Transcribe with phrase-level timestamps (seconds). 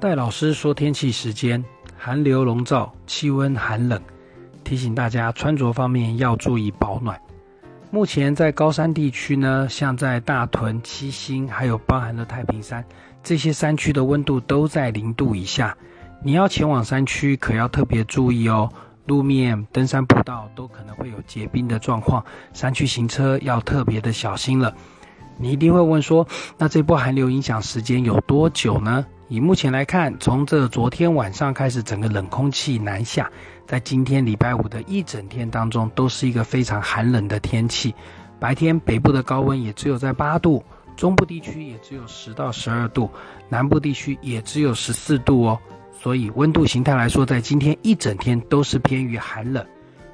[0.00, 1.62] 戴老师说天气时间，
[1.98, 4.00] 寒流笼罩，气温寒冷，
[4.64, 7.20] 提醒大家穿着方面要注意保暖。
[7.90, 12.82] 目前在高山地区呢，像在大屯、七星，还有包含的太平山
[13.22, 15.76] 这些山区的温度都在零度以下。
[16.22, 18.72] 你要前往山区，可要特别注意哦。
[19.04, 22.24] 路面、登山步道都可能会有结冰的状况，
[22.54, 24.74] 山区行车要特别的小心了。
[25.36, 26.26] 你一定会问说，
[26.56, 29.04] 那这波寒流影响时间有多久呢？
[29.30, 33.30] 以目前来看，从这昨天晚上开始，整个冷空气南下，
[33.64, 37.94] 在今天礼拜五的一整天当中，都是一个非常寒冷的天气。
[38.40, 40.64] 白天北部的高温也只有在八度，
[40.96, 43.08] 中部地区也只有十到十二度，
[43.48, 45.56] 南部地区也只有十四度哦。
[45.96, 49.64] 所以温度形态来说，在今天一整天都是偏于寒冷。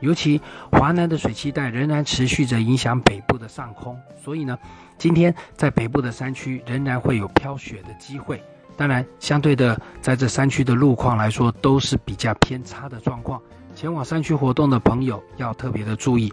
[0.00, 0.38] 尤其
[0.70, 4.58] 华南的水汽带仍然持续着影响北部的上空，所以呢，
[4.98, 8.38] 今天在北部的山区仍然会有飘雪的机会。
[8.76, 13.40] 当然，相对的，在这山区的路况来说，都是比较偏差的状况。
[13.74, 16.32] 前往山区活动的朋友要特别的注意，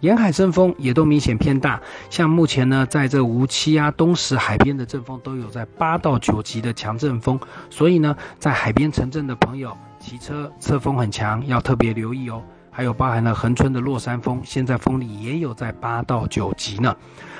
[0.00, 1.80] 沿海阵风也都明显偏大。
[2.10, 7.38] 像目前呢，在这无期啊、东石海边的阵风都有在八到九级的强阵风，
[7.70, 12.42] 所以呢，在海边城镇的朋友骑车侧风很强，要特别留意哦。
[12.70, 16.96] 还有包含了恒春的落山风，现在风力也有在八到九级呢。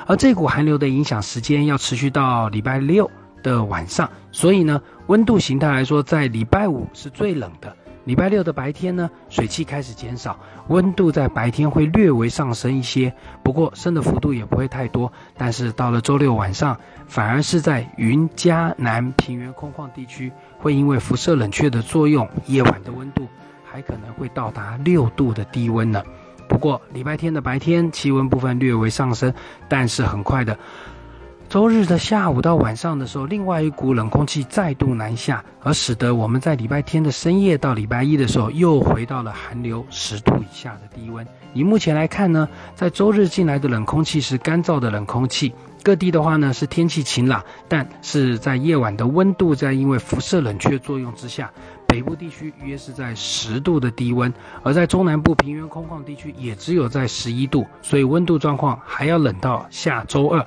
[0.07, 3.11] 而这股寒流的影响时间要持续到礼拜六。
[3.43, 7.77] 的晚上，所以呢，温度形态来说，在礼拜五是最冷的。
[8.05, 15.13] 礼拜六的白天呢，水汽开始减少，温度在白天会略微上升一些，不过升的幅度也不会太多。
[15.37, 16.77] 但是到了周六晚上，
[17.07, 23.29] 反而是在云嘉南平原空旷地区，会因为辐射冷却的作用，夜晚的温度
[23.65, 26.03] 还可能会到达六度的低温呢。
[26.49, 29.33] 不过礼拜天的白天气温部分略微上升，
[29.69, 30.59] 但是很快的。
[31.53, 41.27] 周日的下午到晚上的时候，另外一股冷空气再度南下，而使得我们在礼拜天的深夜到礼拜一的时候，又回到了寒流十度以下的低温。
[41.53, 45.53] 以目前来看呢，在周日进来的冷空气是干燥的冷空气，
[45.83, 51.51] 各地的话呢是天气晴朗，但是在夜晚的温度在因为辐射冷却作用之下，
[51.87, 60.43] 北部地区约是在十度的低温，而在中南部平原空旷地区也只有在十一度，所以温度状况还要冷到下周二。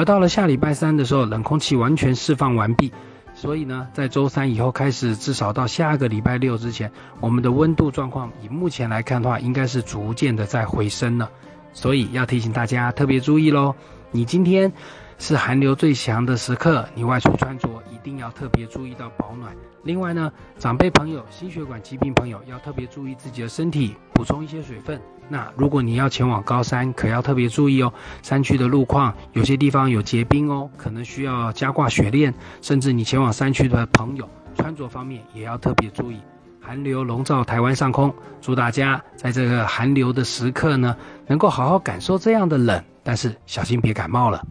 [0.00, 2.90] 而到了下礼拜三的时候，冷空气完全释放完毕，
[3.34, 6.90] 所以呢，在周三以后开始，至少到下个礼拜六之前，
[7.20, 11.28] 我们的温度状况以目前来看的话，应该是逐渐的在回升了。
[11.74, 13.74] 所以要提醒大家特别注意喽，
[14.10, 14.72] 你今天
[15.18, 17.68] 是寒流最强的时刻，你外出穿着
[18.00, 19.54] 一定要特别注意到保暖。
[19.82, 24.98] 另外呢，长辈朋友、心血管疾病朋友要特别注意自己的身体，补充一些水分。
[25.28, 27.92] 那如果你要前往高山，可要特别注意哦。
[28.22, 32.32] 山区的路况有些地方有结冰哦，可能需要加挂雪链。
[32.62, 36.18] 甚至你前往山区的朋友，穿着方面也要特别注意。
[36.58, 40.96] 寒流笼罩台湾上空，祝大家在这个寒流的时刻呢，
[41.26, 44.42] 能够好好感受这样的冷，但是小心别感冒了。